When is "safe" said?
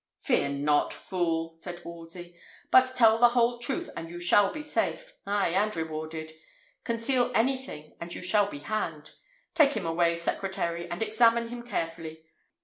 4.63-5.13